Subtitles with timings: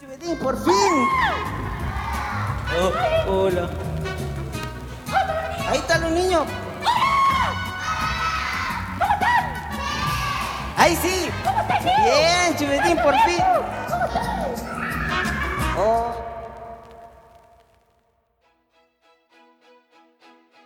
[0.00, 1.08] Chupetín, por fin.
[2.80, 3.68] Oh, hola.
[5.68, 6.46] Ahí están los niños.
[10.76, 11.28] Ahí sí.
[11.82, 13.44] Bien, Chupetín, por fin.
[15.76, 16.14] Oh.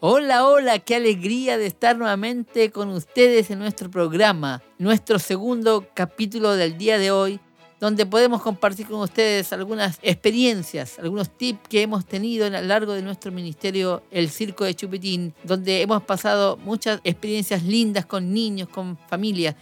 [0.00, 6.56] Hola, hola, qué alegría de estar nuevamente con ustedes en nuestro programa, nuestro segundo capítulo
[6.56, 7.40] del día de hoy,
[7.80, 12.92] donde podemos compartir con ustedes algunas experiencias, algunos tips que hemos tenido a lo largo
[12.92, 18.68] de nuestro ministerio, el Circo de Chupetín, donde hemos pasado muchas experiencias lindas con niños,
[18.68, 19.54] con familias.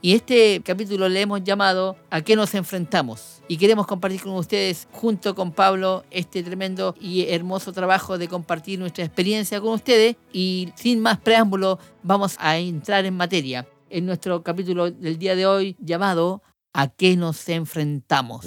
[0.00, 3.42] Y este capítulo le hemos llamado ¿A qué nos enfrentamos?
[3.48, 8.78] Y queremos compartir con ustedes, junto con Pablo, este tremendo y hermoso trabajo de compartir
[8.78, 10.14] nuestra experiencia con ustedes.
[10.32, 15.46] Y sin más preámbulo, vamos a entrar en materia en nuestro capítulo del día de
[15.46, 18.46] hoy llamado ¿A qué nos enfrentamos?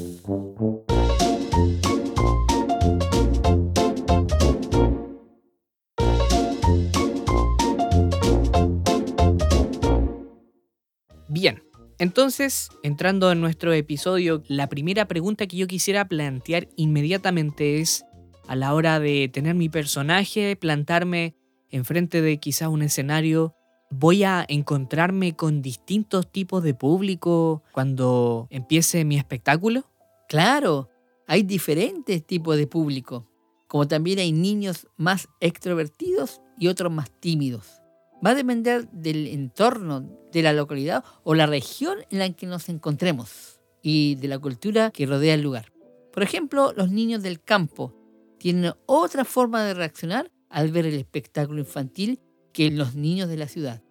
[11.27, 11.63] Bien,
[11.97, 18.05] entonces, entrando en nuestro episodio, la primera pregunta que yo quisiera plantear inmediatamente es,
[18.47, 21.35] a la hora de tener mi personaje, plantarme
[21.69, 23.55] enfrente de quizás un escenario,
[23.91, 29.83] ¿voy a encontrarme con distintos tipos de público cuando empiece mi espectáculo?
[30.27, 30.89] Claro,
[31.27, 33.27] hay diferentes tipos de público,
[33.67, 37.81] como también hay niños más extrovertidos y otros más tímidos.
[38.25, 42.69] Va a depender del entorno, de la localidad o la región en la que nos
[42.69, 45.73] encontremos y de la cultura que rodea el lugar.
[46.13, 47.93] Por ejemplo, los niños del campo
[48.37, 52.19] tienen otra forma de reaccionar al ver el espectáculo infantil
[52.53, 53.81] que los niños de la ciudad.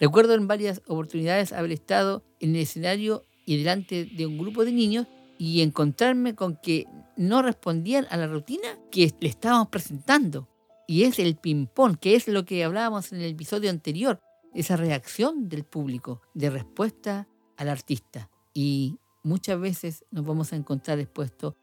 [0.00, 4.72] Recuerdo en varias oportunidades haber estado en el escenario y delante de un grupo de
[4.72, 5.06] niños
[5.38, 10.48] y encontrarme con que no respondían a la rutina que le estábamos presentando.
[10.86, 14.20] Y es el ping-pong, que es lo que hablábamos en el episodio anterior,
[14.52, 18.30] esa reacción del público de respuesta al artista.
[18.52, 21.54] Y muchas veces nos vamos a encontrar expuestos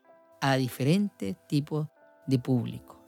[0.42, 1.88] a diferentes tipos
[2.26, 3.00] de público.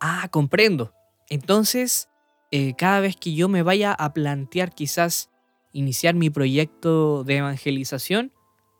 [0.00, 0.92] Ah, comprendo.
[1.28, 2.08] Entonces,
[2.52, 5.30] eh, cada vez que yo me vaya a plantear quizás
[5.72, 8.30] iniciar mi proyecto de evangelización,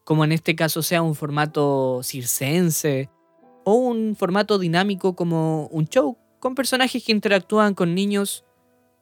[0.04, 3.08] como en este caso sea un formato circense
[3.64, 8.44] o un formato dinámico como un show con personajes que interactúan con niños,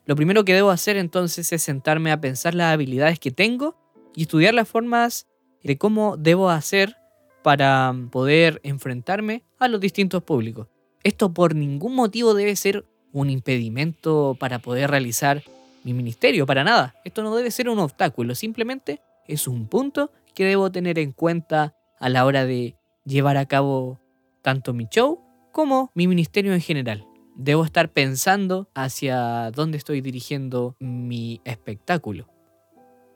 [0.06, 3.76] lo primero que debo hacer entonces es sentarme a pensar las habilidades que tengo
[4.14, 5.26] y estudiar las formas
[5.64, 6.96] de cómo debo hacer
[7.42, 10.68] para poder enfrentarme a los distintos públicos.
[11.02, 15.42] Esto por ningún motivo debe ser un impedimento para poder realizar
[15.84, 16.94] mi ministerio, para nada.
[17.04, 21.74] Esto no debe ser un obstáculo, simplemente es un punto que debo tener en cuenta
[21.98, 23.98] a la hora de llevar a cabo
[24.42, 25.20] tanto mi show
[25.52, 27.06] como mi ministerio en general
[27.40, 32.28] debo estar pensando hacia dónde estoy dirigiendo mi espectáculo.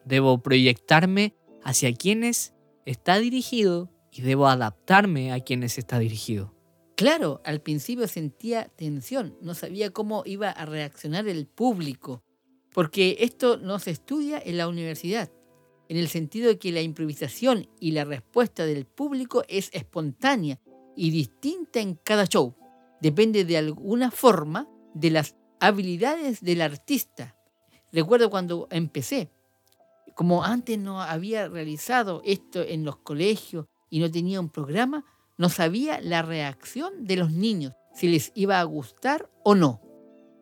[0.06, 2.55] Debo proyectarme hacia quienes
[2.87, 6.53] está dirigido y debo adaptarme a quienes está dirigido.
[6.97, 12.22] Claro, al principio sentía tensión, no sabía cómo iba a reaccionar el público,
[12.72, 15.32] porque esto no se estudia en la universidad,
[15.88, 20.60] en el sentido de que la improvisación y la respuesta del público es espontánea
[20.97, 22.55] y distinta en cada show
[23.00, 27.37] depende de alguna forma de las habilidades del artista.
[27.93, 29.31] Recuerdo cuando empecé,
[30.15, 35.05] como antes no había realizado esto en los colegios y no tenía un programa,
[35.36, 39.80] no sabía la reacción de los niños, si les iba a gustar o no.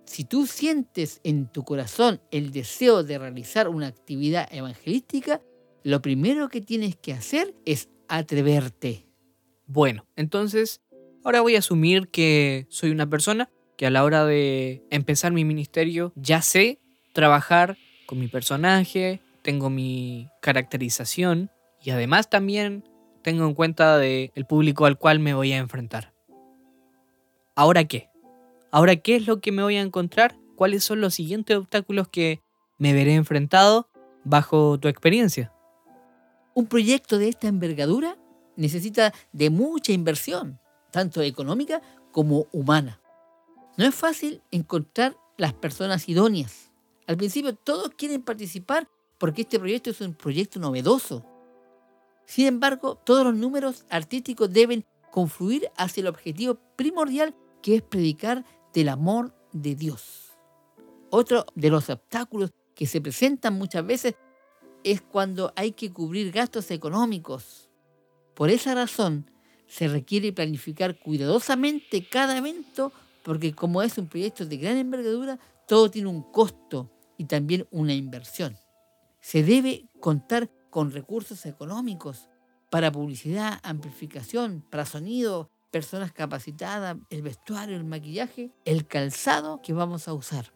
[0.06, 5.40] Si tú sientes en tu corazón el deseo de realizar una actividad evangelística,
[5.82, 9.06] lo primero que tienes que hacer es atreverte.
[9.66, 10.82] Bueno, entonces
[11.24, 15.44] Ahora voy a asumir que soy una persona que a la hora de empezar mi
[15.44, 16.80] ministerio ya sé
[17.12, 17.76] trabajar
[18.06, 22.84] con mi personaje, tengo mi caracterización y además también
[23.22, 26.12] tengo en cuenta de el público al cual me voy a enfrentar.
[27.54, 28.10] ¿Ahora qué?
[28.70, 30.36] ¿Ahora qué es lo que me voy a encontrar?
[30.56, 32.40] ¿Cuáles son los siguientes obstáculos que
[32.78, 33.88] me veré enfrentado
[34.24, 35.52] bajo tu experiencia?
[36.54, 38.16] Un proyecto de esta envergadura
[38.56, 40.58] necesita de mucha inversión
[40.92, 41.82] tanto económica
[42.12, 43.00] como humana.
[43.76, 46.70] No es fácil encontrar las personas idóneas.
[47.06, 48.88] Al principio todos quieren participar
[49.18, 51.26] porque este proyecto es un proyecto novedoso.
[52.32, 58.46] Sin embargo, todos los números artísticos deben confluir hacia el objetivo primordial que es predicar
[58.72, 60.32] del amor de Dios.
[61.10, 64.14] Otro de los obstáculos que se presentan muchas veces
[64.82, 67.68] es cuando hay que cubrir gastos económicos.
[68.32, 69.30] Por esa razón,
[69.66, 72.94] se requiere planificar cuidadosamente cada evento
[73.24, 75.38] porque como es un proyecto de gran envergadura,
[75.68, 78.56] todo tiene un costo y también una inversión.
[79.20, 82.30] Se debe contar con recursos económicos
[82.70, 90.08] para publicidad, amplificación, para sonido, personas capacitadas, el vestuario, el maquillaje, el calzado que vamos
[90.08, 90.54] a usar.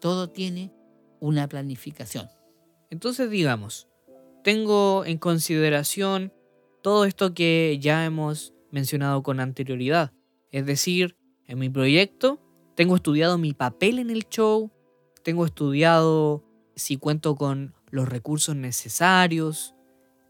[0.00, 0.72] Todo tiene
[1.20, 2.30] una planificación.
[2.88, 3.88] Entonces digamos,
[4.42, 6.32] tengo en consideración
[6.82, 10.14] todo esto que ya hemos mencionado con anterioridad.
[10.50, 11.14] Es decir,
[11.46, 12.40] en mi proyecto
[12.74, 14.70] tengo estudiado mi papel en el show,
[15.22, 16.42] tengo estudiado
[16.74, 19.76] si cuento con los recursos necesarios.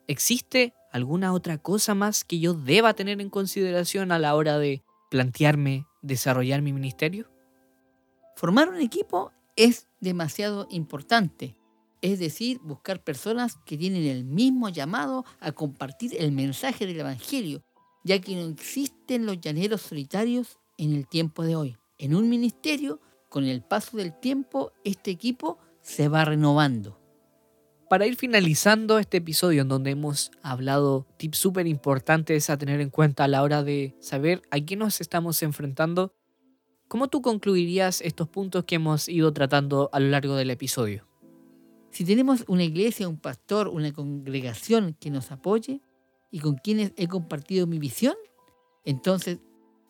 [0.08, 4.82] ¿Existe alguna otra cosa más que yo deba tener en consideración a la hora de
[5.10, 7.30] plantearme desarrollar mi ministerio?
[8.36, 11.56] Formar un equipo es demasiado importante.
[12.02, 17.62] Es decir, buscar personas que tienen el mismo llamado a compartir el mensaje del Evangelio,
[18.02, 21.76] ya que no existen los llaneros solitarios en el tiempo de hoy.
[21.98, 27.01] En un ministerio, con el paso del tiempo, este equipo se va renovando.
[27.92, 32.88] Para ir finalizando este episodio en donde hemos hablado tips súper importantes a tener en
[32.88, 36.14] cuenta a la hora de saber a qué nos estamos enfrentando,
[36.88, 41.06] ¿cómo tú concluirías estos puntos que hemos ido tratando a lo largo del episodio?
[41.90, 45.82] Si tenemos una iglesia, un pastor, una congregación que nos apoye
[46.30, 48.14] y con quienes he compartido mi visión,
[48.86, 49.40] entonces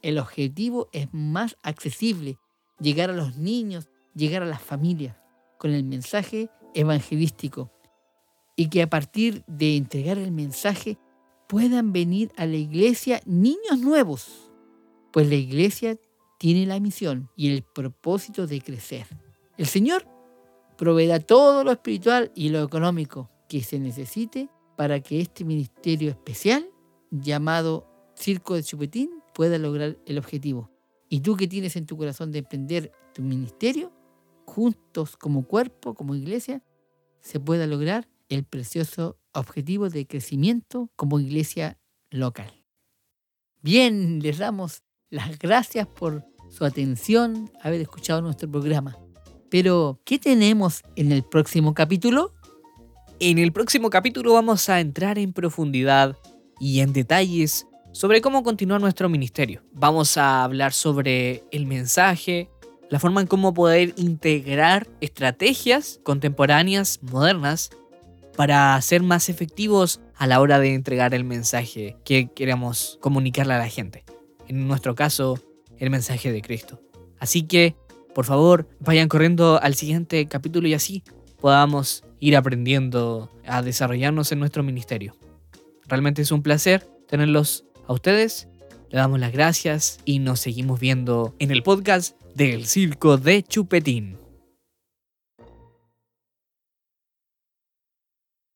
[0.03, 2.37] el objetivo es más accesible,
[2.81, 5.19] llegar a los niños, llegar a las familias
[5.57, 7.71] con el mensaje evangelístico
[8.63, 10.97] y que a partir de entregar el mensaje
[11.49, 14.53] puedan venir a la iglesia niños nuevos,
[15.13, 15.99] pues la iglesia
[16.39, 19.09] tiene la misión y el propósito de crecer.
[19.59, 20.07] El Señor
[20.79, 26.65] proveerá todo lo espiritual y lo económico que se necesite para que este ministerio especial
[27.11, 30.71] llamado Circo de Chupetín pueda lograr el objetivo.
[31.09, 33.91] Y tú que tienes en tu corazón de emprender tu ministerio,
[34.47, 36.63] juntos como cuerpo, como iglesia,
[37.23, 41.79] se pueda lograr el precioso objetivo de crecimiento como iglesia
[42.11, 42.53] local.
[43.61, 48.99] Bien, les damos las gracias por su atención, haber escuchado nuestro programa.
[49.51, 52.35] Pero, ¿qué tenemos en el próximo capítulo?
[53.21, 56.17] En el próximo capítulo vamos a entrar en profundidad
[56.59, 59.63] y en detalles sobre cómo continuar nuestro ministerio.
[59.73, 62.51] Vamos a hablar sobre el mensaje,
[62.89, 67.71] la forma en cómo poder integrar estrategias contemporáneas, modernas,
[68.37, 73.59] para ser más efectivos a la hora de entregar el mensaje que queremos comunicarle a
[73.59, 74.05] la gente.
[74.49, 75.39] En nuestro caso,
[75.79, 76.81] el mensaje de Cristo.
[77.19, 77.75] Así que,
[78.15, 81.03] por favor, vayan corriendo al siguiente capítulo y así
[81.41, 85.17] podamos ir aprendiendo a desarrollarnos en nuestro ministerio.
[85.87, 88.49] Realmente es un placer tenerlos a ustedes.
[88.91, 94.22] Le damos las gracias y nos seguimos viendo en el podcast del Circo de Chupetín.